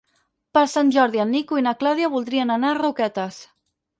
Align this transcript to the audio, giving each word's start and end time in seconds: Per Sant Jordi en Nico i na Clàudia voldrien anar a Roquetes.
Per 0.57 0.61
Sant 0.71 0.87
Jordi 0.95 1.21
en 1.25 1.29
Nico 1.33 1.59
i 1.61 1.65
na 1.67 1.75
Clàudia 1.83 2.09
voldrien 2.15 2.53
anar 2.57 2.71
a 2.73 2.79
Roquetes. 2.81 3.41